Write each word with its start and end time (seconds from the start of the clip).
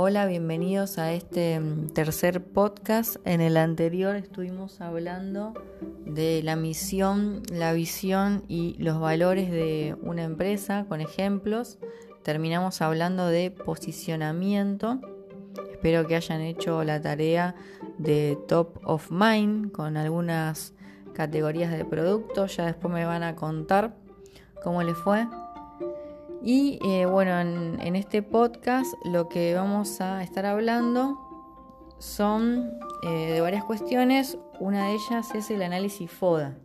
Hola, 0.00 0.26
bienvenidos 0.26 0.96
a 0.98 1.12
este 1.12 1.58
mm, 1.58 1.88
tercer 1.88 2.40
podcast. 2.40 3.16
En 3.24 3.40
el 3.40 3.56
anterior 3.56 4.14
estuvimos 4.14 4.80
hablando 4.80 5.54
de 6.06 6.40
la 6.44 6.54
misión, 6.54 7.42
la 7.50 7.72
visión 7.72 8.44
y 8.46 8.76
los 8.78 9.00
valores 9.00 9.50
de 9.50 9.96
una 10.00 10.22
empresa 10.22 10.86
con 10.88 11.00
ejemplos. 11.00 11.80
Terminamos 12.22 12.80
hablando 12.80 13.26
de 13.26 13.50
posicionamiento. 13.50 15.00
Espero 15.72 16.06
que 16.06 16.14
hayan 16.14 16.42
hecho 16.42 16.84
la 16.84 17.02
tarea 17.02 17.56
de 17.98 18.38
top 18.46 18.78
of 18.84 19.10
mind 19.10 19.72
con 19.72 19.96
algunas 19.96 20.74
categorías 21.12 21.72
de 21.72 21.84
productos. 21.84 22.56
Ya 22.56 22.66
después 22.66 22.94
me 22.94 23.04
van 23.04 23.24
a 23.24 23.34
contar 23.34 23.96
cómo 24.62 24.80
les 24.84 24.96
fue. 24.96 25.26
Y 26.42 26.78
eh, 26.84 27.06
bueno, 27.06 27.38
en, 27.40 27.96
este 27.96 28.22
podcast 28.22 28.92
lo 29.04 29.28
que 29.28 29.54
vamos 29.54 30.00
a 30.00 30.22
estar 30.22 30.46
hablando 30.46 31.18
son 31.98 32.70
eh, 33.02 33.32
de 33.32 33.40
varias 33.40 33.64
cuestiones. 33.64 34.38
Una 34.60 34.86
de 34.86 34.94
ellas 34.94 35.34
es 35.34 35.50
el 35.50 35.62
análisis 35.62 36.10
FODA. 36.10 36.56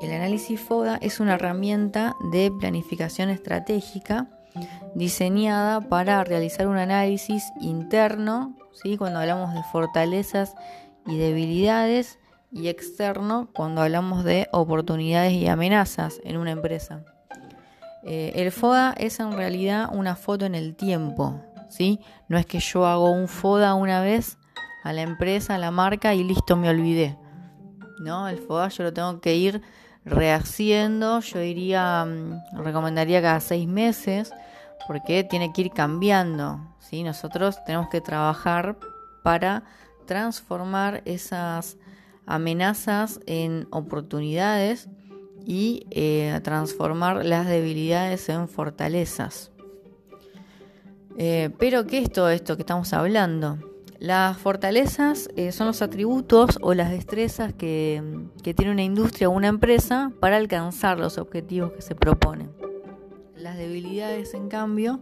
El 0.00 0.12
análisis 0.12 0.60
FODA 0.60 0.96
es 1.02 1.20
una 1.20 1.34
herramienta 1.34 2.16
de 2.32 2.50
planificación 2.50 3.30
estratégica 3.30 4.28
diseñada 4.94 5.80
para 5.80 6.24
realizar 6.24 6.66
un 6.66 6.78
análisis 6.78 7.44
interno, 7.60 8.56
¿sí? 8.72 8.96
cuando 8.96 9.20
hablamos 9.20 9.54
de 9.54 9.62
fortalezas 9.64 10.54
y 11.06 11.18
debilidades, 11.18 12.18
y 12.50 12.68
externo 12.68 13.50
cuando 13.54 13.82
hablamos 13.82 14.24
de 14.24 14.48
oportunidades 14.52 15.32
y 15.32 15.48
amenazas 15.48 16.20
en 16.24 16.38
una 16.38 16.52
empresa. 16.52 17.04
Eh, 18.04 18.32
el 18.36 18.52
FODA 18.52 18.94
es 18.96 19.20
en 19.20 19.32
realidad 19.32 19.90
una 19.92 20.16
foto 20.16 20.46
en 20.46 20.54
el 20.54 20.76
tiempo, 20.76 21.40
¿sí? 21.68 22.00
No 22.28 22.38
es 22.38 22.46
que 22.46 22.60
yo 22.60 22.86
hago 22.86 23.10
un 23.10 23.28
FODA 23.28 23.74
una 23.74 24.00
vez 24.00 24.38
a 24.84 24.92
la 24.92 25.02
empresa, 25.02 25.56
a 25.56 25.58
la 25.58 25.70
marca 25.70 26.14
y 26.14 26.24
listo, 26.24 26.56
me 26.56 26.70
olvidé. 26.70 27.16
¿No? 28.00 28.28
El 28.28 28.38
FODA 28.38 28.68
yo 28.68 28.84
lo 28.84 28.92
tengo 28.92 29.20
que 29.20 29.34
ir 29.34 29.60
rehaciendo, 30.04 31.20
yo 31.20 31.42
iría, 31.42 32.04
mm, 32.04 32.62
recomendaría 32.62 33.20
cada 33.20 33.40
seis 33.40 33.66
meses, 33.66 34.32
porque 34.86 35.24
tiene 35.24 35.52
que 35.52 35.62
ir 35.62 35.70
cambiando, 35.70 36.60
¿sí? 36.78 37.02
Nosotros 37.02 37.62
tenemos 37.64 37.88
que 37.88 38.00
trabajar 38.00 38.78
para 39.22 39.64
transformar 40.06 41.02
esas 41.04 41.76
amenazas 42.24 43.20
en 43.26 43.66
oportunidades 43.70 44.88
y 45.48 45.86
eh, 45.90 46.38
transformar 46.44 47.24
las 47.24 47.46
debilidades 47.46 48.28
en 48.28 48.48
fortalezas. 48.48 49.50
Eh, 51.16 51.48
pero, 51.58 51.86
¿qué 51.86 52.00
es 52.00 52.12
todo 52.12 52.28
esto 52.28 52.56
que 52.56 52.62
estamos 52.62 52.92
hablando? 52.92 53.58
Las 53.98 54.36
fortalezas 54.36 55.30
eh, 55.36 55.50
son 55.52 55.68
los 55.68 55.80
atributos 55.80 56.58
o 56.60 56.74
las 56.74 56.90
destrezas 56.90 57.54
que, 57.54 58.28
tiene 58.42 58.70
una 58.70 58.82
industria 58.82 59.30
o 59.30 59.32
una 59.32 59.48
empresa 59.48 60.12
para 60.20 60.36
alcanzar 60.36 61.00
los 61.00 61.16
objetivos 61.16 61.72
que 61.72 61.80
se 61.80 61.94
proponen. 61.94 62.50
Las 63.34 63.56
debilidades, 63.56 64.34
en 64.34 64.48
cambio, 64.48 65.00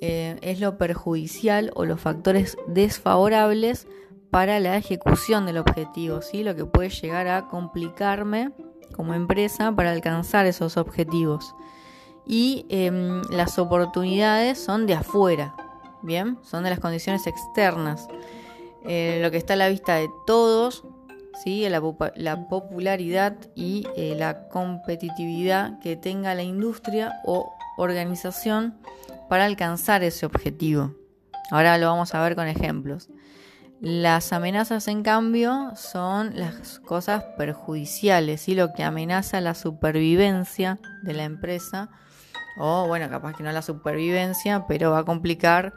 es 0.00 0.60
lo 0.60 0.76
perjudicial 0.76 1.70
o 1.74 1.86
los 1.86 2.00
factores 2.00 2.58
desfavorables 2.66 3.86
para 4.30 4.60
la 4.60 4.76
ejecución 4.76 5.46
del 5.46 5.58
objetivo, 5.58 6.20
¿sí? 6.20 6.42
lo 6.42 6.56
que 6.56 6.66
puede 6.66 6.90
llegar 6.90 7.28
a 7.28 7.46
complicarme 7.48 8.50
como 8.92 9.14
empresa 9.14 9.72
para 9.72 9.92
alcanzar 9.92 10.46
esos 10.46 10.76
objetivos. 10.76 11.54
Y 12.26 12.66
em, 12.68 13.22
las 13.30 13.58
oportunidades 13.58 14.62
son 14.62 14.86
de 14.86 14.94
afuera, 14.94 15.54
¿bien? 16.02 16.38
Son 16.42 16.64
de 16.64 16.70
las 16.70 16.78
condiciones 16.78 17.26
externas. 17.26 18.08
Eh, 18.84 19.18
lo 19.22 19.30
que 19.30 19.36
está 19.36 19.54
a 19.54 19.56
la 19.56 19.68
vista 19.68 19.96
de 19.96 20.08
todos, 20.26 20.84
¿sí? 21.42 21.68
la, 21.68 21.82
la 22.16 22.48
popularidad 22.48 23.36
y 23.54 23.86
eh, 23.96 24.14
la 24.16 24.48
competitividad 24.48 25.78
que 25.80 25.96
tenga 25.96 26.34
la 26.34 26.42
industria 26.42 27.20
o 27.24 27.52
organización 27.76 28.74
para 29.28 29.44
alcanzar 29.44 30.02
ese 30.02 30.26
objetivo. 30.26 30.94
Ahora 31.50 31.78
lo 31.78 31.86
vamos 31.86 32.14
a 32.14 32.22
ver 32.22 32.34
con 32.34 32.46
ejemplos. 32.48 33.08
Las 33.82 34.32
amenazas, 34.32 34.86
en 34.86 35.02
cambio, 35.02 35.72
son 35.74 36.38
las 36.38 36.78
cosas 36.78 37.24
perjudiciales, 37.36 38.48
y 38.48 38.54
lo 38.54 38.72
que 38.72 38.84
amenaza 38.84 39.40
la 39.40 39.56
supervivencia 39.56 40.78
de 41.02 41.14
la 41.14 41.24
empresa, 41.24 41.90
o 42.56 42.86
bueno, 42.86 43.10
capaz 43.10 43.36
que 43.36 43.42
no 43.42 43.50
la 43.50 43.60
supervivencia, 43.60 44.66
pero 44.68 44.92
va 44.92 44.98
a 44.98 45.04
complicar 45.04 45.72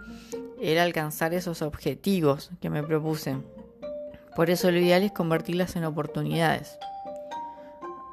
el 0.62 0.78
alcanzar 0.78 1.34
esos 1.34 1.64
objetivos 1.64 2.52
que 2.62 2.70
me 2.70 2.84
propuse. 2.84 3.38
Por 4.36 4.52
eso 4.52 4.70
lo 4.70 4.78
ideal 4.78 5.02
es 5.02 5.12
convertirlas 5.12 5.76
en 5.76 5.86
oportunidades. 5.86 6.78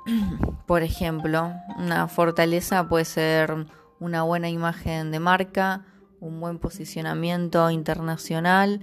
Por 0.66 0.82
ejemplo, 0.82 1.52
una 1.76 2.08
fortaleza 2.08 2.88
puede 2.88 3.04
ser 3.04 3.66
una 4.00 4.22
buena 4.22 4.48
imagen 4.48 5.10
de 5.10 5.20
marca, 5.20 5.84
un 6.18 6.40
buen 6.40 6.58
posicionamiento 6.58 7.68
internacional, 7.68 8.80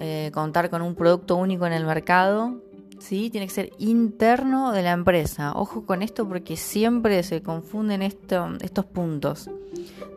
eh, 0.00 0.30
contar 0.32 0.70
con 0.70 0.82
un 0.82 0.94
producto 0.94 1.36
único 1.36 1.66
en 1.66 1.72
el 1.72 1.84
mercado, 1.84 2.56
¿sí? 2.98 3.30
Tiene 3.30 3.46
que 3.46 3.52
ser 3.52 3.70
interno 3.78 4.72
de 4.72 4.82
la 4.82 4.92
empresa. 4.92 5.52
Ojo 5.54 5.84
con 5.84 6.02
esto 6.02 6.26
porque 6.26 6.56
siempre 6.56 7.22
se 7.22 7.42
confunden 7.42 8.02
estos 8.02 8.84
puntos. 8.86 9.50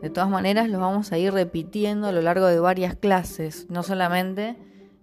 De 0.01 0.09
todas 0.09 0.29
maneras, 0.29 0.69
los 0.69 0.81
vamos 0.81 1.11
a 1.11 1.17
ir 1.17 1.33
repitiendo 1.33 2.07
a 2.07 2.11
lo 2.11 2.21
largo 2.21 2.47
de 2.47 2.59
varias 2.59 2.95
clases, 2.95 3.67
no 3.69 3.83
solamente 3.83 4.57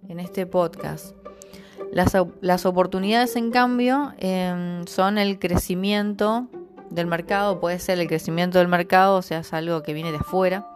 en 0.07 0.19
este 0.19 0.45
podcast. 0.45 1.15
Las, 1.91 2.65
oportunidades, 2.65 3.35
en 3.35 3.51
cambio, 3.51 4.13
em, 4.17 4.85
son 4.87 5.17
el 5.17 5.39
crecimiento 5.39 6.47
del 6.89 7.07
mercado, 7.07 7.59
puede 7.59 7.79
ser 7.79 7.99
el 7.99 8.07
crecimiento 8.07 8.59
del 8.59 8.67
mercado, 8.67 9.17
o 9.17 9.21
sea, 9.21 9.39
es 9.39 9.53
algo 9.53 9.83
que 9.83 9.93
viene 9.93 10.11
de 10.11 10.17
afuera, 10.17 10.67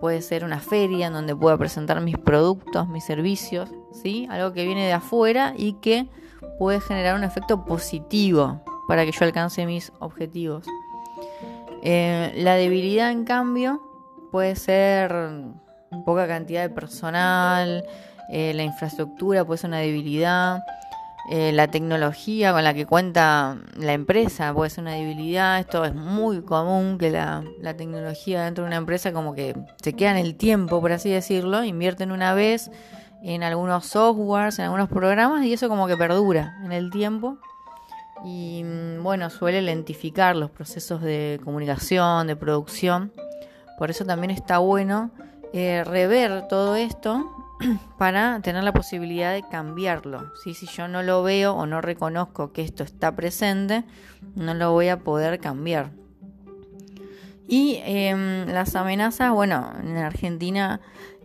puede 0.00 0.22
ser 0.22 0.44
una 0.44 0.60
feria 0.60 1.06
en 1.06 1.12
donde 1.12 1.34
pueda 1.34 1.56
presentar 1.56 2.00
mis 2.00 2.18
productos, 2.18 2.88
mis 2.88 3.04
servicios, 3.04 3.70
¿sí? 3.92 4.26
Algo 4.30 4.52
que 4.52 4.64
viene 4.64 4.86
de 4.86 4.92
afuera 4.92 5.54
y 5.56 5.74
que 5.74 6.08
puede 6.58 6.80
generar 6.80 7.16
un 7.16 7.24
efecto 7.24 7.64
positivo 7.64 8.62
para 8.88 9.04
que 9.04 9.12
yo 9.12 9.24
alcance 9.24 9.66
mis 9.66 9.92
objetivos. 9.98 10.66
Eh, 11.82 12.32
la 12.36 12.54
debilidad, 12.54 13.10
en 13.10 13.24
cambio, 13.24 13.80
puede 14.30 14.56
ser 14.56 15.14
poca 16.04 16.26
cantidad 16.26 16.62
de 16.62 16.70
personal, 16.70 17.84
eh, 18.28 18.52
la 18.54 18.64
infraestructura 18.64 19.44
puede 19.44 19.58
ser 19.58 19.68
una 19.68 19.78
debilidad, 19.78 20.60
eh, 21.28 21.50
la 21.52 21.66
tecnología 21.68 22.52
con 22.52 22.62
la 22.62 22.72
que 22.72 22.86
cuenta 22.86 23.58
la 23.76 23.94
empresa 23.94 24.54
puede 24.54 24.70
ser 24.70 24.82
una 24.82 24.92
debilidad. 24.92 25.58
Esto 25.58 25.84
es 25.84 25.92
muy 25.92 26.42
común 26.42 26.98
que 26.98 27.10
la, 27.10 27.42
tecnología 27.76 28.44
dentro 28.44 28.62
de 28.62 28.68
una 28.68 28.76
empresa 28.76 29.12
como 29.12 29.34
que 29.34 29.56
se 29.82 29.94
queda 29.94 30.12
en 30.12 30.18
el 30.24 30.36
tiempo, 30.36 30.80
por 30.80 30.92
así 30.92 31.10
decirlo, 31.10 31.64
invierten 31.64 32.12
una 32.12 32.32
vez 32.32 32.70
en 33.22 33.42
algunos 33.42 33.86
softwares, 33.86 34.60
en 34.60 34.66
algunos 34.66 34.88
programas 34.88 35.44
y 35.44 35.52
eso 35.52 35.68
como 35.68 35.88
que 35.88 35.96
perdura 35.96 36.58
en 36.64 36.70
el 36.70 36.90
tiempo. 36.92 37.38
Y 38.24 38.62
mm, 38.64 39.02
bueno, 39.02 39.28
suele 39.28 39.62
lentificar 39.62 40.36
los 40.36 40.50
procesos 40.50 41.02
de 41.02 41.40
comunicación, 41.42 42.28
de 42.28 42.36
producción. 42.36 43.12
Por 43.78 43.90
eso 43.90 44.04
también 44.04 44.30
está 44.30 44.58
bueno 44.58 45.10
eh, 45.52 45.82
rever 45.84 46.46
todo 46.46 46.76
esto 46.76 47.35
para 47.98 48.40
tener 48.40 48.64
la 48.64 48.72
posibilidad 48.72 49.32
de 49.32 49.42
cambiarlo. 49.42 50.32
Si 50.42 50.54
yo 50.66 50.88
no 50.88 51.02
lo 51.02 51.22
veo 51.22 51.54
o 51.54 51.66
no 51.66 51.80
reconozco 51.80 52.52
que 52.52 52.62
esto 52.62 52.82
está 52.84 53.14
presente, 53.14 53.84
no 54.34 54.54
lo 54.54 54.72
voy 54.72 54.88
a 54.88 55.00
poder 55.00 55.40
cambiar. 55.40 55.90
Y 57.48 57.80
em, 57.84 58.46
las 58.46 58.74
amenazas, 58.74 59.32
bueno, 59.32 59.72
en 59.80 59.96
Argentina 59.98 60.80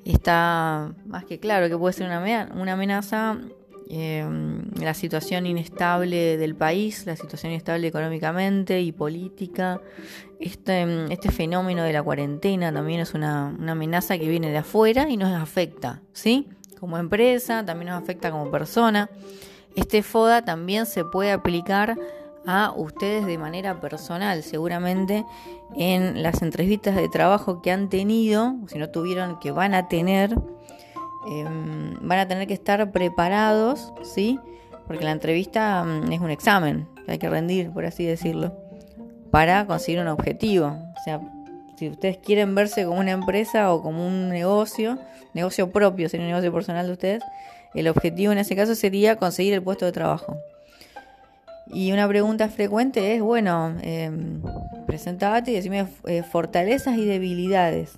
está 0.06 0.94
más 1.06 1.26
que 1.26 1.40
claro 1.40 1.68
que 1.70 1.78
puede 1.78 1.94
ser 1.94 2.08
una, 2.08 2.50
una 2.54 2.74
amenaza 2.74 3.38
Em, 3.94 4.72
la 4.80 4.94
situación 4.94 5.46
inestable 5.46 6.38
del 6.38 6.56
país, 6.56 7.06
la 7.06 7.18
situación 7.18 7.52
inestable 7.52 7.88
económicamente 7.88 8.80
y 8.80 8.94
política. 8.94 9.82
Este, 10.40 11.12
este 11.12 11.30
fenómeno 11.30 11.84
de 11.84 11.92
la 11.92 12.02
cuarentena 12.02 12.72
también 12.72 13.02
es 13.02 13.14
una, 13.14 13.48
amenaza 13.50 14.18
que 14.18 14.30
viene 14.30 14.50
de 14.50 14.60
afuera 14.60 15.10
y 15.10 15.18
nos 15.18 15.34
afecta, 15.34 16.02
¿sí? 16.14 16.48
Como 16.80 16.98
empresa, 16.98 17.66
también 17.66 17.90
nos 17.92 18.02
afecta 18.02 18.32
como 18.32 18.50
persona. 18.50 19.10
Este 19.76 20.04
FODA 20.04 20.46
también 20.46 20.86
se 20.86 21.04
puede 21.04 21.34
aplicar 21.34 21.98
a 22.46 22.72
ustedes 22.74 23.26
de 23.26 23.38
manera 23.38 23.82
personal, 23.82 24.42
seguramente 24.42 25.26
en 25.76 26.24
las 26.24 26.42
entrevistas 26.42 26.96
de 26.96 27.10
trabajo 27.10 27.62
que 27.62 27.72
han 27.72 27.90
tenido, 27.90 28.56
si 28.68 28.78
no 28.78 28.90
tuvieron, 28.90 29.38
que 29.40 29.52
van 29.52 29.74
a 29.74 29.90
tener, 29.90 30.34
Em, 31.28 31.96
van 32.02 32.20
a 32.20 32.28
tener 32.28 32.48
que 32.48 32.54
estar 32.54 32.92
preparados, 32.92 33.94
¿sí? 34.04 34.40
Porque 34.88 35.04
la 35.04 35.12
entrevista 35.12 35.84
mm, 35.84 36.12
es 36.12 36.20
un 36.20 36.32
examen 36.32 36.88
que 37.06 37.12
hay 37.12 37.18
que 37.20 37.30
rendir, 37.30 37.72
por 37.72 37.86
así 37.86 38.06
decirlo, 38.06 38.54
para 39.30 39.66
conseguir 39.66 40.02
un 40.02 40.08
objetivo. 40.08 40.68
O 40.68 41.04
sea, 41.04 41.22
si 41.78 41.90
ustedes 41.90 42.18
quieren 42.18 42.56
verse 42.56 42.86
como 42.86 43.00
una 43.00 43.12
empresa 43.12 43.72
o 43.74 43.82
como 43.82 44.06
un 44.06 44.30
negocio, 44.30 44.98
negocio 45.34 45.72
propio, 45.72 46.10
sería 46.10 46.26
un 46.26 46.32
negocio 46.32 46.52
personal 46.52 46.88
de 46.88 46.94
ustedes, 46.94 47.24
el 47.74 47.88
objetivo 47.88 48.32
en 48.32 48.40
ese 48.40 48.56
caso 48.56 48.76
sería 48.76 49.16
conseguir 49.16 49.54
el 49.54 49.64
puesto 49.64 49.86
de 49.86 49.92
trabajo. 49.92 50.38
Y 51.68 51.92
una 51.94 52.08
pregunta 52.08 52.50
frecuente 52.50 53.16
es, 53.16 53.22
bueno, 53.22 53.76
eh, 53.82 54.12
presentate 54.88 55.52
y 55.52 55.54
decime 55.54 55.88
eh, 56.06 56.24
fortalezas 56.24 56.98
y 56.98 57.06
debilidades 57.06 57.98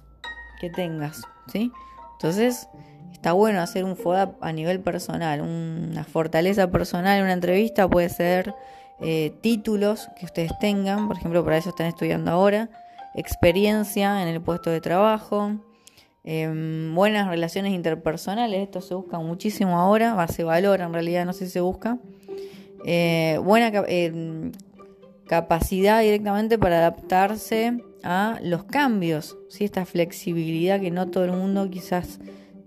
que 0.62 0.70
tengas, 0.70 1.24
¿sí? 1.52 1.72
Entonces, 2.14 2.68
está 3.14 3.32
bueno 3.32 3.62
hacer 3.62 3.86
un 3.86 3.96
FODA 3.96 4.36
a 4.42 4.52
nivel 4.52 4.82
personal, 4.82 5.42
una 5.42 6.04
fortaleza 6.04 6.70
personal 6.70 7.18
en 7.18 7.24
una 7.24 7.34
entrevista 7.34 7.88
puede 7.88 8.10
ser 8.10 8.54
eh, 9.00 9.34
títulos 9.42 10.10
que 10.18 10.26
ustedes 10.26 10.52
tengan, 10.60 11.08
por 11.08 11.18
ejemplo, 11.18 11.44
para 11.44 11.58
eso 11.58 11.70
están 11.70 11.88
estudiando 11.88 12.32
ahora, 12.32 12.70
experiencia 13.16 14.22
en 14.22 14.28
el 14.28 14.42
puesto 14.42 14.70
de 14.70 14.82
trabajo, 14.82 15.54
em, 16.24 16.94
buenas 16.94 17.28
relaciones 17.28 17.74
interpersonales, 17.74 18.62
esto 18.62 18.82
se 18.82 18.94
busca 18.94 19.20
muchísimo 19.20 19.80
ahora, 19.80 20.28
se 20.28 20.44
valora 20.44 20.86
en 20.86 20.94
realidad, 20.94 21.26
no 21.26 21.34
sé 21.34 21.46
si 21.46 21.52
se 21.52 21.62
busca. 21.62 21.98
Eh, 22.86 23.40
buena 23.42 23.72
em, 23.88 24.52
capacidad 25.28 26.02
directamente 26.02 26.58
para 26.58 26.80
adaptarse 26.80 27.82
a 28.04 28.40
los 28.42 28.66
cambios, 28.66 29.38
¿sí? 29.50 29.64
esta 29.64 29.86
flexibilidad 29.86 30.82
que 30.82 30.92
no 30.92 31.10
todo 31.10 31.24
el 31.24 31.32
mundo 31.32 31.70
quizás 31.70 32.20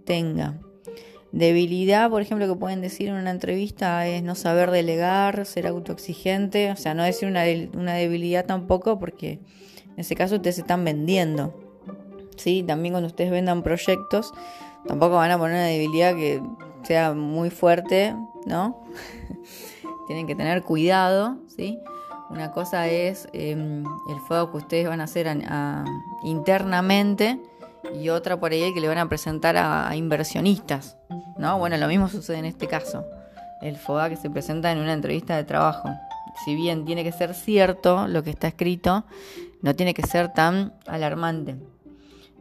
tenga. 0.07 0.59
Debilidad, 1.33 2.09
por 2.09 2.23
ejemplo, 2.23 2.47
que 2.47 2.59
pueden 2.59 2.81
decir 2.81 3.09
en 3.09 3.17
una 3.17 3.31
entrevista 3.31 4.07
es 4.07 4.23
no 4.23 4.35
saber 4.35 4.71
delegar, 4.71 5.45
ser 5.45 5.67
autoexigente, 5.67 6.71
o 6.71 6.77
sea, 6.77 6.95
no 6.95 7.03
decir 7.03 7.29
una, 7.29 7.43
una 7.79 7.93
debilidad 7.93 8.47
tampoco 8.47 8.99
porque 8.99 9.33
en 9.33 9.99
ese 9.99 10.15
caso 10.15 10.37
ustedes 10.37 10.55
se 10.55 10.61
están 10.63 10.83
vendiendo. 10.83 11.53
¿sí? 12.37 12.63
También 12.67 12.95
cuando 12.95 13.09
ustedes 13.09 13.31
vendan 13.31 13.63
proyectos, 13.63 14.33
tampoco 14.87 15.17
van 15.17 15.31
a 15.31 15.39
poner 15.39 15.57
una 15.57 15.67
debilidad 15.67 16.15
que 16.15 16.43
sea 16.85 17.13
muy 17.13 17.51
fuerte, 17.51 18.15
¿no? 18.47 18.85
Tienen 20.07 20.27
que 20.27 20.35
tener 20.35 20.63
cuidado, 20.63 21.39
¿sí? 21.49 21.79
Una 22.31 22.53
cosa 22.53 22.89
es 22.89 23.29
em, 23.33 23.85
el 24.09 24.21
fuego 24.27 24.51
que 24.53 24.57
ustedes 24.59 24.89
van 24.89 25.01
a 25.01 25.05
hacer 25.05 25.29
internamente 26.23 27.41
y 27.95 28.09
otra 28.09 28.39
por 28.39 28.53
ahí 28.53 28.73
que 28.75 28.81
le 28.81 28.89
van 28.89 28.99
a 28.99 29.09
presentar 29.09 29.57
a, 29.57 29.95
inversionistas, 29.97 30.97
¿no? 31.39 31.59
Bueno, 31.59 31.77
lo 31.77 31.89
mismo 31.89 32.09
sucede 32.09 32.39
en 32.39 32.45
este 32.45 32.67
caso. 32.67 33.05
El 33.63 33.77
FOA 33.77 34.09
que 34.09 34.17
se 34.17 34.31
presenta 34.31 34.71
en 34.71 34.79
una 34.79 34.93
entrevista 34.93 35.37
de 35.37 35.45
trabajo. 35.45 35.89
Si 36.45 36.55
bien 36.55 36.85
tiene 36.85 37.05
que 37.05 37.13
ser 37.13 37.35
cierto 37.35 38.07
lo 38.09 38.23
que 38.23 38.31
está 38.31 38.49
escrito, 38.49 39.05
no 39.63 39.75
tiene 39.75 39.95
que 39.95 40.03
ser 40.03 40.33
tan 40.33 40.75
alarmante. 40.87 41.57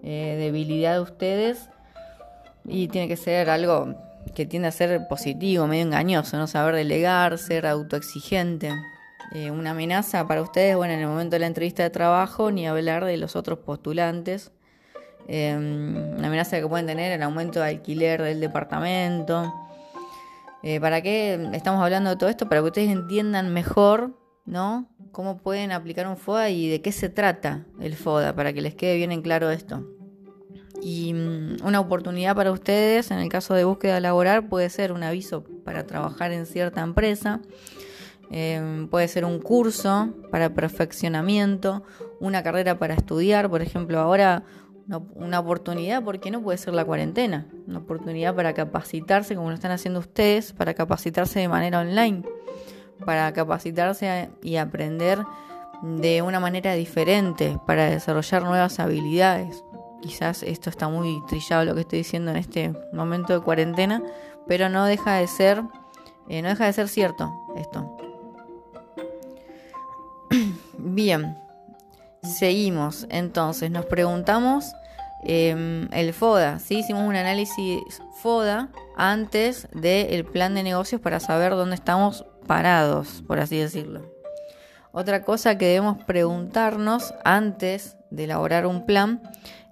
Eh, 0.04 0.36
debilidad 0.40 0.96
de 0.96 1.00
ustedes 1.00 1.70
y 2.66 2.90
tiene 2.90 3.08
que 3.08 3.18
ser 3.18 3.50
algo 3.50 3.96
que 4.36 4.46
tiende 4.46 4.68
a 4.68 4.72
ser 4.72 5.08
positivo, 5.08 5.68
medio 5.68 5.84
engañoso, 5.84 6.38
no 6.38 6.48
saber 6.48 6.76
delegar, 6.76 7.38
ser 7.38 7.66
autoexigente. 7.66 8.72
Eh, 9.34 9.50
una 9.50 9.72
amenaza 9.72 10.28
para 10.28 10.42
ustedes, 10.42 10.76
bueno, 10.76 10.94
en 10.94 11.00
el 11.00 11.08
momento 11.08 11.36
de 11.36 11.40
la 11.40 11.48
entrevista 11.48 11.84
de 11.84 11.90
trabajo, 11.90 12.52
ni 12.52 12.68
hablar 12.68 13.06
de 13.06 13.18
los 13.18 13.36
otros 13.36 13.60
postulantes 13.60 14.52
Em, 15.28 16.18
una 16.18 16.28
amenaza 16.28 16.60
que 16.60 16.68
pueden 16.68 16.86
tener 16.86 17.12
el 17.12 17.24
aumento 17.24 17.60
de 17.60 17.70
alquiler 17.70 18.22
del 18.22 18.40
departamento. 18.40 19.54
Eh, 20.62 20.80
¿Para 20.80 21.02
qué 21.02 21.50
estamos 21.54 21.84
hablando 21.84 22.12
de 22.12 22.16
todo 22.16 22.30
esto? 22.30 22.48
Para 22.48 22.62
que 22.62 22.68
ustedes 22.68 22.90
entiendan 22.90 23.54
mejor, 23.54 24.18
¿no? 24.46 24.88
Cómo 25.12 25.38
pueden 25.38 25.72
aplicar 25.72 26.08
un 26.08 26.18
FODA 26.18 26.50
y 26.50 26.70
de 26.70 26.82
qué 26.82 26.92
se 26.92 27.10
trata 27.10 27.66
el 27.80 27.96
FODA, 27.96 28.36
para 28.36 28.54
que 28.54 28.62
les 28.62 28.76
quede 28.76 28.98
bien 28.98 29.12
en 29.12 29.22
claro 29.22 29.50
esto. 29.50 29.88
Y 30.82 31.14
mm, 31.14 31.66
una 31.66 31.80
oportunidad 31.80 32.36
para 32.36 32.52
ustedes, 32.52 33.10
en 33.10 33.20
el 33.20 33.30
caso 33.30 33.56
de 33.56 33.64
búsqueda 33.64 34.00
laboral, 34.00 34.48
puede 34.48 34.70
ser 34.70 34.92
un 34.92 35.04
aviso 35.04 35.44
para 35.64 35.88
trabajar 35.88 36.32
en 36.32 36.46
cierta 36.46 36.82
empresa, 36.82 37.42
em, 38.30 38.88
puede 38.88 39.08
ser 39.08 39.26
un 39.26 39.40
curso 39.40 40.14
para 40.32 40.54
perfeccionamiento, 40.54 41.84
una 42.20 42.44
carrera 42.44 42.78
para 42.78 42.94
estudiar, 42.94 43.50
por 43.50 43.62
ejemplo, 43.62 44.00
ahora 44.00 44.44
una, 44.88 45.40
oportunidad, 45.40 46.04
porque 46.04 46.32
no 46.32 46.42
puede 46.42 46.58
ser 46.58 46.74
la 46.74 46.86
cuarentena, 46.86 47.48
una 47.68 47.80
oportunidad 47.80 48.36
para 48.36 48.54
capacitarse 48.54 49.36
como 49.36 49.50
lo 49.50 49.56
están 49.56 49.72
haciendo 49.72 50.00
ustedes, 50.00 50.54
para 50.54 50.74
capacitarse 50.74 51.40
de 51.40 51.48
manera 51.48 51.80
online, 51.80 52.24
para 53.04 53.32
capacitarse 53.34 54.30
y 54.44 54.58
aprender 54.58 55.24
de 55.82 56.22
una 56.22 56.40
manera 56.40 56.74
diferente, 56.74 57.58
para 57.66 57.90
desarrollar 57.90 58.44
nuevas 58.44 58.80
habilidades. 58.80 59.64
Quizás 60.02 60.44
esto 60.44 60.70
está 60.70 60.88
muy 60.88 61.22
trillado 61.28 61.66
lo 61.66 61.74
que 61.74 61.82
estoy 61.82 62.00
diciendo 62.00 62.32
en 62.32 62.38
este 62.38 62.74
momento 62.94 63.34
de 63.34 63.40
cuarentena, 63.44 64.04
pero 64.48 64.70
no 64.70 64.86
deja 64.86 65.16
de 65.16 65.28
ser, 65.28 65.64
eh, 66.30 66.42
no 66.42 66.50
deja 66.50 66.66
de 66.66 66.74
ser 66.74 66.88
cierto 66.88 67.32
esto. 67.56 67.98
Bien. 70.78 71.45
Seguimos, 72.26 73.06
entonces 73.10 73.70
nos 73.72 73.86
preguntamos 73.86 74.74
em, 75.24 75.88
el 75.94 76.14
FODA, 76.14 76.60
¿sí? 76.60 76.80
hicimos 76.80 77.04
un 77.04 77.16
análisis 77.16 78.02
FODA 78.22 78.70
antes 78.98 79.68
del 79.74 80.26
plan 80.26 80.56
de 80.56 80.64
negocios 80.64 81.00
para 81.02 81.20
saber 81.20 81.52
dónde 81.52 81.76
estamos 81.76 82.26
parados, 82.48 83.24
por 83.28 83.40
así 83.40 83.58
decirlo. 83.58 84.02
Otra 84.92 85.24
cosa 85.24 85.58
que 85.58 85.66
debemos 85.68 86.04
preguntarnos 86.06 87.14
antes 87.24 87.98
de 88.10 88.24
elaborar 88.24 88.66
un 88.66 88.86
plan 88.86 89.22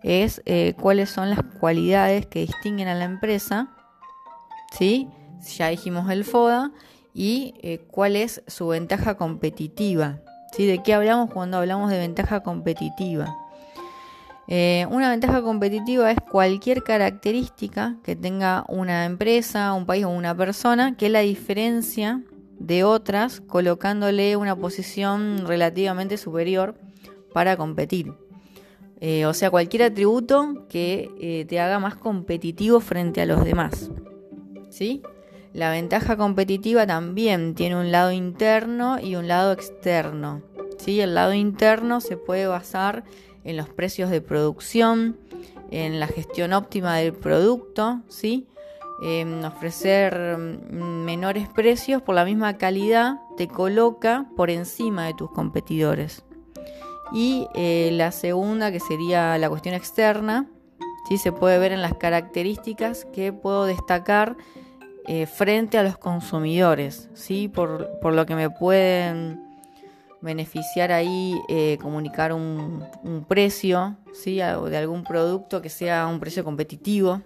es 0.04 0.42
eh, 0.46 0.74
cuáles 0.80 1.10
son 1.10 1.30
las 1.30 1.40
cualidades 1.60 2.26
que 2.26 2.42
distinguen 2.42 2.90
a 2.90 2.96
la 2.96 3.06
empresa, 3.06 3.70
¿sí? 4.78 5.10
Ya 5.58 5.70
dijimos 5.70 6.10
el 6.12 6.26
FODA 6.26 6.72
y 7.14 7.54
eh, 7.62 7.80
cuál 7.90 8.16
es 8.16 8.44
su 8.48 8.68
ventaja 8.68 9.16
competitiva. 9.16 10.20
¿De 10.58 10.84
qué 10.84 10.94
hablamos 10.94 11.32
cuando 11.32 11.58
hablamos 11.58 11.90
de 11.90 11.98
ventaja 11.98 12.42
competitiva? 12.42 13.36
Eh, 14.48 14.86
una 14.92 15.10
ventaja 15.10 15.42
competitiva 15.42 16.12
es 16.12 16.18
cualquier 16.30 16.84
característica 16.84 17.96
que 18.04 18.16
tenga 18.16 18.64
una 18.68 19.06
empresa, 19.06 19.74
un 19.74 19.88
país 19.88 20.06
o 20.06 20.10
una 20.10 20.36
persona 20.36 20.96
que 20.96 21.10
la 21.10 21.22
diferencia 21.22 22.22
de 22.60 22.84
otras 22.84 23.42
colocándole 23.42 24.36
una 24.36 24.56
posición 24.56 25.48
relativamente 25.48 26.18
superior 26.18 26.76
para 27.34 27.58
competir. 27.58 28.14
Eh, 29.02 29.26
o 29.26 29.34
sea, 29.34 29.50
cualquier 29.50 29.84
atributo 29.84 30.68
que 30.70 31.10
eh, 31.20 31.46
te 31.46 31.60
haga 31.60 31.80
más 31.80 31.96
competitivo 31.96 32.80
frente 32.80 33.22
a 33.22 33.26
los 33.26 33.44
demás. 33.44 33.90
¿Sí? 34.70 35.02
La 35.54 35.70
ventaja 35.70 36.18
competitiva 36.18 36.88
también 36.88 37.54
tiene 37.54 37.76
un 37.76 37.92
lado 37.92 38.12
interno 38.12 39.00
y 39.00 39.16
un 39.16 39.28
lado 39.28 39.52
externo. 39.52 40.42
¿sí? 40.80 41.00
El 41.00 41.14
lado 41.14 41.34
interno 41.34 42.02
se 42.02 42.18
puede 42.18 42.48
basar 42.48 43.04
en 43.44 43.58
los 43.58 43.70
precios 43.70 44.10
de 44.10 44.20
producción, 44.22 45.18
en 45.70 46.00
la 46.00 46.08
gestión 46.08 46.54
óptima 46.54 46.98
del 46.98 47.14
producto, 47.14 48.02
¿sí? 48.08 48.48
En 49.04 49.44
ofrecer 49.44 50.38
mm, 50.38 51.04
menores 51.04 51.48
precios 51.50 52.02
por 52.02 52.16
la 52.16 52.26
misma 52.26 52.58
calidad 52.58 53.18
te 53.38 53.48
coloca 53.48 54.28
por 54.36 54.50
encima 54.50 55.06
de 55.06 55.14
tus 55.14 55.30
competidores. 55.32 56.24
Y 57.12 57.48
eh, 57.54 57.90
la 57.94 58.12
segunda, 58.12 58.72
que 58.72 58.80
sería 58.80 59.38
la 59.38 59.50
cuestión 59.50 59.76
externa, 59.76 60.48
¿sí? 61.08 61.18
se 61.18 61.32
puede 61.32 61.60
ver 61.60 61.74
en 61.74 61.82
las 61.82 61.94
características 61.96 63.06
que 63.06 63.34
puedo 63.34 63.66
destacar 63.66 64.38
eh, 65.06 65.26
frente 65.26 65.78
a 65.78 65.84
los 65.84 65.98
consumidores, 65.98 67.10
¿sí? 67.14 67.50
Por, 67.50 68.00
por, 68.00 68.14
lo 68.14 68.26
que 68.26 68.36
me 68.36 68.50
pueden 68.50 69.44
beneficiar 70.22 70.94
ahí 70.94 71.36
eh, 71.50 71.78
comunicar 71.82 72.32
un, 72.32 72.86
precio, 73.28 73.98
¿sí? 74.14 74.38
de 74.38 74.78
algún 74.78 75.04
producto 75.04 75.62
que 75.62 75.68
sea 75.68 76.08
un 76.08 76.22
precio 76.22 76.46
competitivo. 76.46 77.22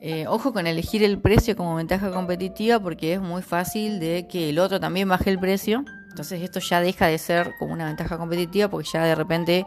Eh, 0.00 0.26
ojo 0.26 0.52
con 0.52 0.66
elegir 0.66 1.04
el 1.04 1.18
precio 1.18 1.56
como 1.56 1.76
ventaja 1.76 2.10
competitiva 2.10 2.80
porque 2.80 3.14
es 3.14 3.20
muy 3.20 3.40
fácil 3.40 4.00
de 4.00 4.26
que 4.28 4.50
el 4.50 4.58
otro 4.58 4.80
también 4.80 5.08
baje 5.08 5.30
el 5.30 5.38
precio. 5.38 5.84
Entonces 6.10 6.42
esto 6.42 6.58
ya 6.58 6.80
deja 6.80 7.06
de 7.06 7.18
ser 7.18 7.52
como 7.60 7.72
una 7.72 7.86
ventaja 7.86 8.18
competitiva 8.18 8.68
porque 8.68 8.88
ya 8.92 9.04
de 9.04 9.14
repente 9.14 9.66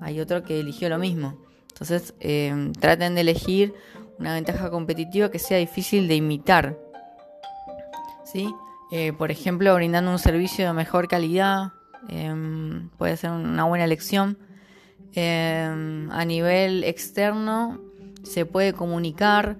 hay 0.00 0.18
otro 0.18 0.42
que 0.42 0.60
eligió 0.60 0.88
lo 0.88 0.98
mismo. 0.98 1.36
Entonces 1.68 2.14
traten 2.80 3.14
de 3.14 3.20
elegir 3.20 3.74
una 4.18 4.34
ventaja 4.34 4.70
competitiva 4.70 5.30
que 5.30 5.38
sea 5.38 5.58
difícil 5.58 6.08
de 6.08 6.16
imitar. 6.16 6.78
¿Sí? 8.24 8.52
Eh, 8.90 9.12
por 9.12 9.30
ejemplo, 9.30 9.74
brindando 9.74 10.10
un 10.10 10.18
servicio 10.18 10.66
de 10.66 10.72
mejor 10.72 11.08
calidad, 11.08 11.72
em, 12.08 12.88
puede 12.98 13.16
ser 13.16 13.30
una 13.30 13.64
buena 13.64 13.84
elección. 13.84 14.38
Em, 15.14 16.10
a 16.10 16.24
nivel 16.24 16.84
externo, 16.84 17.80
se 18.22 18.44
puede 18.44 18.72
comunicar 18.72 19.56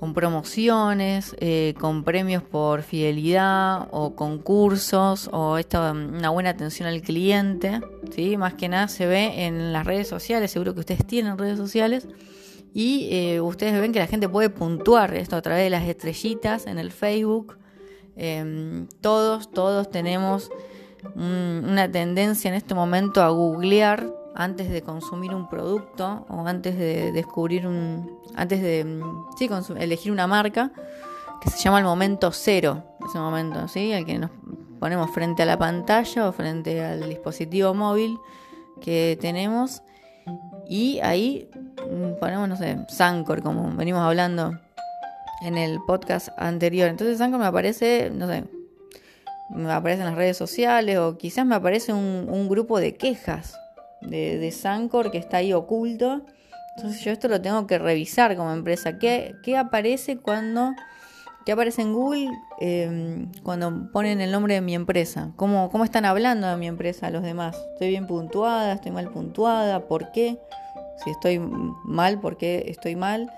con 0.00 0.14
promociones, 0.14 1.36
eh, 1.40 1.74
con 1.78 2.04
premios 2.04 2.42
por 2.42 2.82
fidelidad 2.82 3.88
o 3.90 4.14
concursos 4.16 5.28
o 5.30 5.58
esta, 5.58 5.92
una 5.92 6.30
buena 6.30 6.50
atención 6.50 6.88
al 6.88 7.02
cliente. 7.02 7.82
¿sí? 8.10 8.38
Más 8.38 8.54
que 8.54 8.70
nada 8.70 8.88
se 8.88 9.06
ve 9.06 9.44
en 9.44 9.74
las 9.74 9.86
redes 9.86 10.08
sociales, 10.08 10.50
seguro 10.50 10.72
que 10.72 10.80
ustedes 10.80 11.06
tienen 11.06 11.36
redes 11.36 11.58
sociales. 11.58 12.08
Y 12.72 13.08
eh, 13.10 13.40
ustedes 13.40 13.80
ven 13.80 13.92
que 13.92 13.98
la 13.98 14.06
gente 14.06 14.28
puede 14.28 14.50
puntuar 14.50 15.14
esto 15.14 15.36
a 15.36 15.42
través 15.42 15.64
de 15.64 15.70
las 15.70 15.84
estrellitas 15.84 16.66
en 16.66 16.78
el 16.78 16.92
Facebook. 16.92 17.58
Em, 18.16 18.86
todos, 19.00 19.50
todos 19.50 19.90
tenemos 19.90 20.50
una 21.14 21.90
tendencia 21.90 22.48
en 22.48 22.54
este 22.54 22.74
momento 22.74 23.22
a 23.22 23.30
googlear 23.30 24.12
antes 24.34 24.70
de 24.70 24.82
consumir 24.82 25.34
un 25.34 25.48
producto 25.48 26.26
o 26.28 26.46
antes 26.46 26.78
de 26.78 27.12
descubrir 27.12 27.66
un, 27.66 28.18
antes 28.34 28.62
de 28.62 28.84
mm, 28.84 29.26
sí, 29.38 29.48
elegir 29.78 30.12
una 30.12 30.26
marca 30.26 30.70
que 31.40 31.50
se 31.50 31.58
llama 31.58 31.78
el 31.78 31.84
momento 31.84 32.30
cero, 32.32 32.84
ese 33.06 33.18
momento, 33.18 33.66
¿sí? 33.68 33.92
El 33.92 34.04
que 34.04 34.18
nos 34.18 34.30
ponemos 34.78 35.10
frente 35.10 35.42
a 35.42 35.46
la 35.46 35.58
pantalla 35.58 36.28
o 36.28 36.32
frente 36.32 36.84
al 36.84 37.08
dispositivo 37.08 37.74
móvil 37.74 38.18
que 38.80 39.18
tenemos 39.20 39.82
y 40.68 41.00
ahí 41.00 41.48
mm, 41.90 42.18
ponemos, 42.20 42.48
no 42.48 42.56
sé, 42.56 42.78
Sancor, 42.88 43.42
como 43.42 43.74
venimos 43.74 44.02
hablando 44.02 44.58
en 45.42 45.58
el 45.58 45.80
podcast 45.86 46.28
anterior. 46.36 46.88
Entonces 46.88 47.18
Sancor 47.18 47.40
me 47.40 47.46
aparece, 47.46 48.10
no 48.14 48.28
sé, 48.28 48.44
me 49.50 49.72
aparece 49.72 50.02
en 50.02 50.06
las 50.06 50.16
redes 50.16 50.36
sociales 50.36 50.98
o 50.98 51.18
quizás 51.18 51.44
me 51.44 51.56
aparece 51.56 51.92
un, 51.92 52.48
grupo 52.48 52.78
de 52.78 52.94
quejas 52.94 53.58
de, 54.00 54.38
de 54.38 54.50
Sancor 54.52 55.10
que 55.10 55.18
está 55.18 55.38
ahí 55.38 55.52
oculto. 55.52 56.24
Entonces 56.76 57.02
yo 57.02 57.10
esto 57.10 57.28
lo 57.28 57.40
tengo 57.40 57.66
que 57.66 57.78
revisar 57.78 58.36
como 58.36 58.52
empresa. 58.52 58.98
¿Qué, 58.98 59.34
qué 59.42 59.56
aparece 59.56 60.18
cuando... 60.18 60.72
¿Qué 61.44 61.52
aparece 61.52 61.82
en 61.82 61.94
Google 61.94 62.30
em, 62.60 63.32
cuando 63.42 63.90
ponen 63.92 64.20
el 64.20 64.30
nombre 64.30 64.54
de 64.54 64.60
mi 64.60 64.74
empresa? 64.74 65.32
¿Cómo, 65.36 65.70
¿Cómo 65.70 65.84
están 65.84 66.04
hablando 66.04 66.46
de 66.46 66.56
mi 66.56 66.66
empresa 66.66 67.06
a 67.06 67.10
los 67.10 67.22
demás? 67.22 67.56
¿Estoy 67.72 67.88
bien 67.88 68.06
puntuada? 68.06 68.74
¿Estoy 68.74 68.92
mal 68.92 69.10
puntuada? 69.10 69.88
¿Por 69.88 70.12
qué? 70.12 70.38
Si 71.02 71.10
estoy 71.10 71.38
mal, 71.38 72.20
¿por 72.20 72.36
qué 72.36 72.64
estoy 72.68 72.94
mal? 72.94 73.32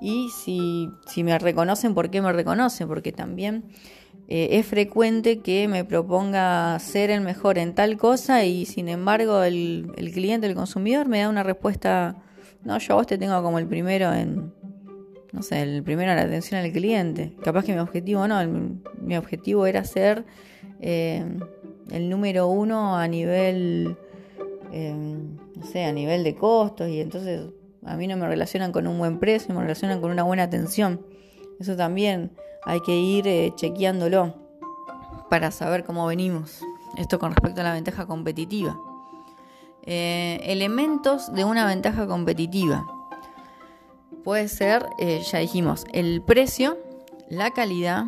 Y 0.00 0.28
si, 0.30 0.90
si 1.06 1.22
me 1.22 1.38
reconocen, 1.38 1.94
¿por 1.94 2.10
qué 2.10 2.20
me 2.20 2.32
reconocen? 2.32 2.88
Porque 2.88 3.12
también 3.12 3.64
eh, 4.28 4.58
es 4.58 4.66
frecuente 4.66 5.38
que 5.38 5.68
me 5.68 5.84
proponga 5.84 6.76
ser 6.80 7.10
el 7.10 7.20
mejor 7.20 7.58
en 7.58 7.74
tal 7.74 7.96
cosa 7.96 8.44
y 8.44 8.66
sin 8.66 8.88
embargo 8.88 9.44
el, 9.44 9.92
cliente, 10.12 10.48
el 10.48 10.56
consumidor 10.56 11.06
me 11.06 11.20
da 11.20 11.28
una 11.28 11.44
respuesta, 11.44 12.16
no, 12.64 12.76
yo 12.78 12.94
a 12.94 12.96
vos 12.96 13.06
te 13.06 13.18
tengo 13.18 13.40
como 13.42 13.60
el 13.60 13.68
primero 13.68 14.12
en, 14.12 14.52
no 15.36 15.42
sé, 15.42 15.60
el 15.60 15.82
primero 15.82 16.14
la 16.14 16.22
atención 16.22 16.58
al 16.58 16.72
cliente. 16.72 17.36
Capaz 17.44 17.62
que 17.66 17.74
mi 17.74 17.78
objetivo 17.78 18.26
no, 18.26 18.38
mi 19.02 19.18
objetivo 19.18 19.66
era 19.66 19.84
ser 19.84 20.24
eh, 20.80 21.26
el 21.90 22.08
número 22.08 22.46
uno 22.48 22.96
a 22.96 23.06
nivel, 23.06 23.98
eh, 24.72 24.94
no 24.94 25.66
sé, 25.66 25.84
a 25.84 25.92
nivel 25.92 26.24
de 26.24 26.34
costos 26.34 26.88
y 26.88 27.02
entonces 27.02 27.50
a 27.84 27.96
mí 27.98 28.06
no 28.06 28.16
me 28.16 28.26
relacionan 28.26 28.72
con 28.72 28.86
un 28.86 28.98
buen 28.98 29.18
precio, 29.18 29.54
me 29.54 29.60
relacionan 29.60 30.00
con 30.00 30.10
una 30.10 30.22
buena 30.22 30.44
atención. 30.44 31.04
Eso 31.60 31.76
también 31.76 32.32
hay 32.64 32.80
que 32.80 32.96
ir 32.96 33.28
eh, 33.28 33.52
chequeándolo 33.56 34.36
para 35.28 35.50
saber 35.50 35.84
cómo 35.84 36.06
venimos. 36.06 36.62
Esto 36.96 37.18
con 37.18 37.32
respecto 37.32 37.60
a 37.60 37.64
la 37.64 37.74
ventaja 37.74 38.06
competitiva. 38.06 38.74
Elementos 39.84 41.32
de 41.34 41.44
una 41.44 41.66
ventaja 41.66 42.06
competitiva. 42.06 42.95
Puede 44.26 44.48
ser, 44.48 44.84
eh, 44.98 45.22
ya 45.24 45.38
dijimos, 45.38 45.84
el 45.92 46.20
precio, 46.20 46.76
la 47.30 47.52
calidad, 47.52 48.06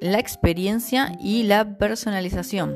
la 0.00 0.18
experiencia 0.18 1.16
y 1.20 1.44
la 1.44 1.78
personalización. 1.78 2.74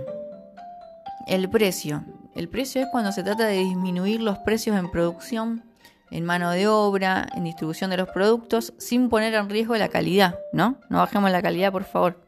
El 1.27 1.51
precio. 1.51 2.05
El 2.37 2.49
precio 2.49 2.81
es 2.81 2.87
cuando 2.93 3.11
se 3.11 3.25
trata 3.25 3.47
de 3.47 3.59
disminuir 3.59 4.21
los 4.21 4.39
precios 4.39 4.79
en 4.79 4.89
producción 4.89 5.65
en 6.13 6.25
mano 6.25 6.53
de 6.53 6.69
obra, 6.69 7.27
en 7.35 7.43
distribución 7.43 7.91
de 7.91 7.97
los 7.97 8.09
productos, 8.11 8.73
sin 8.79 9.09
poner 9.09 9.35
en 9.35 9.51
riesgo 9.51 9.75
la 9.75 9.89
calidad, 9.89 10.39
¿no? 10.53 10.77
No 10.89 10.99
bajemos 10.99 11.33
la 11.33 11.43
calidad, 11.43 11.73
por 11.73 11.83
favor. 11.83 12.21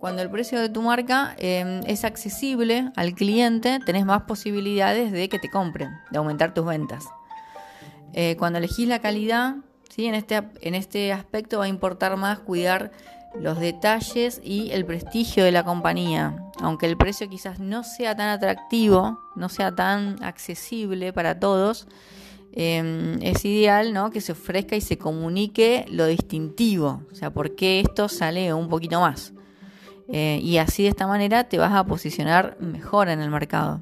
Cuando 0.00 0.20
el 0.20 0.30
precio 0.30 0.58
de 0.58 0.68
tu 0.68 0.82
marca 0.82 1.36
em, 1.38 1.82
es 1.86 2.04
accesible 2.04 2.90
al 2.96 3.14
cliente, 3.14 3.78
tenés 3.86 4.04
más 4.04 4.22
posibilidades 4.22 5.12
de 5.12 5.28
que 5.28 5.38
te 5.38 5.48
compren, 5.48 5.92
de 6.10 6.18
aumentar 6.18 6.54
tus 6.54 6.66
ventas. 6.66 7.04
Eh, 8.12 8.36
cuando 8.38 8.58
elegís 8.58 8.88
la 8.88 9.00
calidad, 9.00 9.56
¿sí? 9.88 10.06
en, 10.06 10.14
este, 10.14 10.42
en 10.60 10.74
este 10.74 11.12
aspecto 11.12 11.58
va 11.58 11.64
a 11.64 11.68
importar 11.68 12.16
más 12.16 12.40
cuidar 12.40 12.90
los 13.38 13.60
detalles 13.60 14.40
y 14.42 14.72
el 14.72 14.84
prestigio 14.84 15.44
de 15.44 15.52
la 15.52 15.64
compañía. 15.64 16.36
Aunque 16.60 16.86
el 16.86 16.96
precio 16.96 17.28
quizás 17.28 17.60
no 17.60 17.84
sea 17.84 18.16
tan 18.16 18.28
atractivo, 18.28 19.18
no 19.36 19.48
sea 19.48 19.74
tan 19.74 20.22
accesible 20.22 21.12
para 21.12 21.38
todos, 21.38 21.86
Em, 22.52 23.22
es 23.22 23.44
ideal 23.44 23.92
¿no? 23.92 24.10
que 24.10 24.20
se 24.20 24.32
ofrezca 24.32 24.74
y 24.74 24.80
se 24.80 24.98
comunique 24.98 25.86
lo 25.88 26.06
distintivo, 26.06 27.02
o 27.12 27.14
sea, 27.14 27.30
por 27.30 27.54
qué 27.54 27.80
esto 27.80 28.08
sale 28.08 28.52
un 28.52 28.68
poquito 28.68 29.00
más. 29.00 29.32
Eh, 30.12 30.40
y 30.42 30.58
así 30.58 30.82
de 30.82 30.88
esta 30.88 31.06
manera 31.06 31.44
te 31.44 31.58
vas 31.58 31.72
a 31.72 31.84
posicionar 31.84 32.56
mejor 32.60 33.08
en 33.08 33.20
el 33.20 33.30
mercado. 33.30 33.80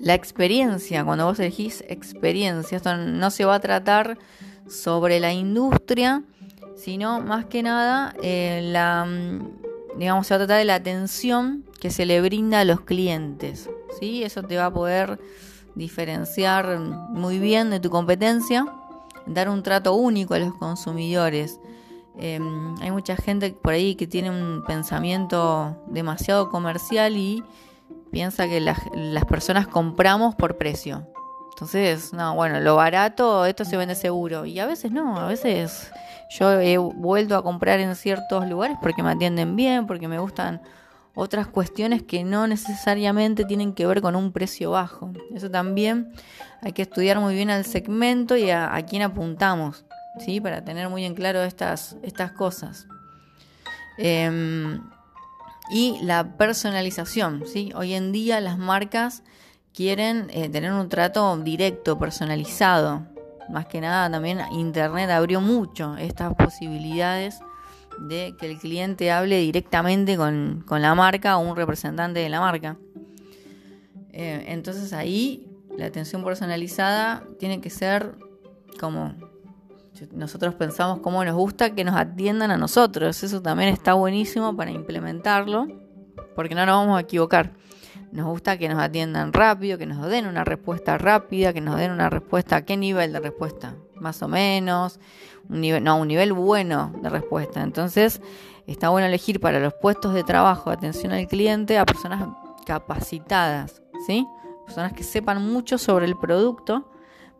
La 0.00 0.14
experiencia, 0.14 1.04
cuando 1.04 1.26
vos 1.26 1.38
elegís 1.38 1.84
experiencia, 1.86 2.76
esto 2.76 2.96
no 2.96 3.30
se 3.30 3.44
va 3.44 3.56
a 3.56 3.60
tratar 3.60 4.16
sobre 4.66 5.20
la 5.20 5.32
industria, 5.34 6.22
sino 6.74 7.20
más 7.20 7.44
que 7.44 7.62
nada 7.62 8.14
eh, 8.22 8.60
la, 8.64 9.06
digamos, 9.96 10.26
se 10.26 10.34
va 10.34 10.36
a 10.36 10.46
tratar 10.46 10.58
de 10.58 10.64
la 10.64 10.76
atención 10.76 11.64
que 11.80 11.90
se 11.90 12.06
le 12.06 12.22
brinda 12.22 12.60
a 12.60 12.64
los 12.64 12.80
clientes. 12.80 13.68
¿sí? 13.98 14.24
Eso 14.24 14.42
te 14.42 14.56
va 14.56 14.66
a 14.66 14.72
poder 14.72 15.20
diferenciar 15.74 16.78
muy 16.78 17.38
bien 17.38 17.68
de 17.68 17.78
tu 17.78 17.90
competencia, 17.90 18.66
dar 19.26 19.50
un 19.50 19.62
trato 19.62 19.94
único 19.94 20.32
a 20.32 20.38
los 20.38 20.54
consumidores. 20.54 21.60
Em, 22.18 22.74
hay 22.80 22.90
mucha 22.90 23.16
gente 23.16 23.50
por 23.52 23.74
ahí 23.74 23.94
que 23.96 24.06
tiene 24.06 24.30
un 24.30 24.64
pensamiento 24.66 25.76
demasiado 25.88 26.48
comercial 26.48 27.16
y 27.16 27.44
piensa 28.10 28.48
que 28.48 28.60
las, 28.60 28.78
las 28.94 29.24
personas 29.24 29.66
compramos 29.66 30.34
por 30.34 30.58
precio. 30.58 31.06
Entonces, 31.60 32.12
no, 32.12 32.34
bueno, 32.34 32.58
lo 32.60 32.76
barato, 32.76 33.44
esto 33.44 33.64
se 33.64 33.76
vende 33.76 33.94
seguro. 33.94 34.46
Y 34.46 34.58
a 34.60 34.66
veces 34.66 34.92
no, 34.92 35.18
a 35.18 35.26
veces 35.26 35.92
yo 36.30 36.58
he 36.60 36.78
vuelto 36.78 37.36
a 37.36 37.42
comprar 37.42 37.80
en 37.80 37.94
ciertos 37.96 38.48
lugares 38.48 38.78
porque 38.80 39.02
me 39.02 39.10
atienden 39.10 39.56
bien, 39.56 39.86
porque 39.86 40.08
me 40.08 40.18
gustan 40.18 40.62
otras 41.14 41.48
cuestiones 41.48 42.02
que 42.02 42.24
no 42.24 42.46
necesariamente 42.46 43.44
tienen 43.44 43.74
que 43.74 43.86
ver 43.86 44.00
con 44.00 44.16
un 44.16 44.32
precio 44.32 44.70
bajo. 44.70 45.12
Eso 45.34 45.50
también 45.50 46.12
hay 46.62 46.72
que 46.72 46.82
estudiar 46.82 47.18
muy 47.20 47.34
bien 47.34 47.50
al 47.50 47.64
segmento 47.64 48.36
y 48.36 48.50
a, 48.50 48.82
quién 48.88 49.02
apuntamos, 49.02 49.84
¿sí? 50.18 50.40
para 50.40 50.64
tener 50.64 50.88
muy 50.88 51.04
en 51.04 51.14
claro 51.14 51.42
estas, 51.42 51.96
estas 52.02 52.32
cosas. 52.32 52.86
Em, 53.98 54.80
y 55.70 55.98
la 56.02 56.36
personalización. 56.36 57.44
¿sí? 57.46 57.72
Hoy 57.74 57.94
en 57.94 58.12
día 58.12 58.40
las 58.40 58.58
marcas 58.58 59.22
quieren 59.72 60.28
eh, 60.30 60.48
tener 60.48 60.72
un 60.72 60.88
trato 60.88 61.36
directo, 61.38 61.98
personalizado. 61.98 63.06
Más 63.48 63.66
que 63.66 63.80
nada 63.80 64.10
también 64.10 64.40
Internet 64.52 65.10
abrió 65.10 65.40
mucho 65.40 65.96
estas 65.96 66.34
posibilidades 66.34 67.40
de 67.98 68.34
que 68.38 68.50
el 68.50 68.58
cliente 68.58 69.10
hable 69.10 69.38
directamente 69.38 70.16
con, 70.16 70.64
la 70.68 70.94
marca 70.94 71.36
o 71.36 71.40
un 71.40 71.56
representante 71.56 72.20
de 72.20 72.28
la 72.28 72.40
marca. 72.40 72.76
Eh, 74.12 74.44
entonces 74.48 74.92
ahí 74.92 75.46
la 75.76 75.86
atención 75.86 76.24
personalizada 76.24 77.24
tiene 77.38 77.60
que 77.60 77.70
ser 77.70 78.16
como 78.78 79.14
nosotros 80.12 80.54
pensamos 80.54 81.00
cómo 81.00 81.24
nos 81.24 81.34
gusta 81.34 81.74
que 81.74 81.84
nos 81.84 81.96
atiendan 81.96 82.50
a 82.50 82.56
nosotros. 82.56 83.22
Eso 83.22 83.42
también 83.42 83.70
está 83.70 83.94
buenísimo 83.94 84.56
para 84.56 84.70
implementarlo, 84.70 85.66
porque 86.34 86.54
no 86.54 86.66
nos 86.66 86.76
vamos 86.76 86.98
a 86.98 87.00
equivocar. 87.00 87.52
Nos 88.12 88.26
gusta 88.26 88.58
que 88.58 88.68
nos 88.68 88.80
atiendan 88.80 89.32
rápido, 89.32 89.78
que 89.78 89.86
nos 89.86 90.04
den 90.08 90.26
una 90.26 90.42
respuesta 90.42 90.98
rápida, 90.98 91.52
que 91.52 91.60
nos 91.60 91.76
den 91.76 91.92
una 91.92 92.10
respuesta, 92.10 92.56
¿a 92.56 92.64
qué 92.64 92.76
nivel 92.76 93.12
de 93.12 93.20
respuesta? 93.20 93.76
Más 94.00 94.20
o 94.22 94.28
menos, 94.28 94.98
un 95.48 95.60
nivel, 95.60 95.84
no, 95.84 95.96
un 95.98 96.08
nivel 96.08 96.32
bueno 96.32 96.92
de 97.02 97.08
respuesta. 97.08 97.62
Entonces, 97.62 98.20
está 98.66 98.88
bueno 98.88 99.06
elegir 99.06 99.38
para 99.38 99.60
los 99.60 99.74
puestos 99.74 100.12
de 100.14 100.24
trabajo, 100.24 100.70
atención 100.70 101.12
al 101.12 101.28
cliente, 101.28 101.78
a 101.78 101.86
personas 101.86 102.28
capacitadas, 102.66 103.80
¿sí? 104.06 104.26
Personas 104.66 104.92
que 104.92 105.04
sepan 105.04 105.44
mucho 105.46 105.78
sobre 105.78 106.06
el 106.06 106.16
producto 106.16 106.89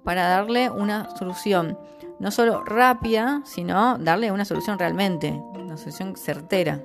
para 0.04 0.28
darle 0.28 0.70
una 0.70 1.14
solución, 1.16 1.78
no 2.18 2.30
solo 2.30 2.64
rápida, 2.64 3.42
sino 3.44 3.98
darle 3.98 4.32
una 4.32 4.44
solución 4.44 4.78
realmente, 4.78 5.30
una 5.54 5.76
solución 5.76 6.16
certera. 6.16 6.82